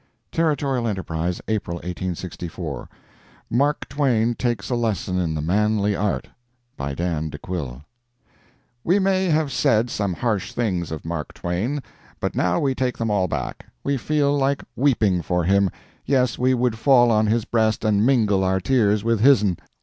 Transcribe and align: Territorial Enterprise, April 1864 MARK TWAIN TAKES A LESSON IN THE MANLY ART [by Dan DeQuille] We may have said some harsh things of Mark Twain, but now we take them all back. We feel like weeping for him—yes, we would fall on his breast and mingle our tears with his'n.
Territorial 0.31 0.87
Enterprise, 0.87 1.41
April 1.47 1.75
1864 1.75 2.89
MARK 3.51 3.87
TWAIN 3.87 4.33
TAKES 4.33 4.71
A 4.71 4.75
LESSON 4.75 5.19
IN 5.19 5.35
THE 5.35 5.43
MANLY 5.43 5.95
ART 5.95 6.27
[by 6.75 6.95
Dan 6.95 7.29
DeQuille] 7.29 7.83
We 8.83 8.97
may 8.97 9.25
have 9.25 9.51
said 9.51 9.91
some 9.91 10.13
harsh 10.15 10.53
things 10.53 10.91
of 10.91 11.05
Mark 11.05 11.35
Twain, 11.35 11.83
but 12.19 12.33
now 12.35 12.59
we 12.59 12.73
take 12.73 12.97
them 12.97 13.11
all 13.11 13.27
back. 13.27 13.67
We 13.83 13.95
feel 13.95 14.35
like 14.35 14.63
weeping 14.75 15.21
for 15.21 15.43
him—yes, 15.43 16.39
we 16.39 16.55
would 16.55 16.79
fall 16.79 17.11
on 17.11 17.27
his 17.27 17.45
breast 17.45 17.85
and 17.85 18.03
mingle 18.03 18.43
our 18.43 18.59
tears 18.59 19.03
with 19.03 19.19
his'n. 19.19 19.57